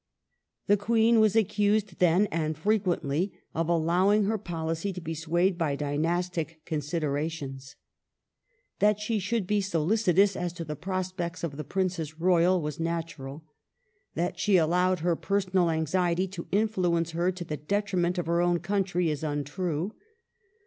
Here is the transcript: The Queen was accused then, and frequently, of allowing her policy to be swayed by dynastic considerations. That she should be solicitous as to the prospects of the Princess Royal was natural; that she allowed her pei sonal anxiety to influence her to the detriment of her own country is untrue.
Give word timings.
The 0.65 0.77
Queen 0.77 1.19
was 1.19 1.35
accused 1.35 1.99
then, 1.99 2.25
and 2.31 2.57
frequently, 2.57 3.33
of 3.53 3.69
allowing 3.69 4.23
her 4.23 4.39
policy 4.39 4.91
to 4.93 4.99
be 4.99 5.13
swayed 5.13 5.59
by 5.59 5.75
dynastic 5.75 6.59
considerations. 6.65 7.75
That 8.79 8.99
she 8.99 9.19
should 9.19 9.45
be 9.45 9.61
solicitous 9.61 10.35
as 10.35 10.53
to 10.53 10.65
the 10.65 10.75
prospects 10.75 11.43
of 11.43 11.55
the 11.55 11.63
Princess 11.63 12.19
Royal 12.19 12.59
was 12.59 12.79
natural; 12.79 13.43
that 14.15 14.39
she 14.39 14.57
allowed 14.57 15.01
her 15.01 15.15
pei 15.15 15.35
sonal 15.35 15.71
anxiety 15.71 16.27
to 16.29 16.47
influence 16.51 17.11
her 17.11 17.31
to 17.33 17.45
the 17.45 17.57
detriment 17.57 18.17
of 18.17 18.25
her 18.25 18.41
own 18.41 18.57
country 18.57 19.07
is 19.11 19.23
untrue. 19.23 19.93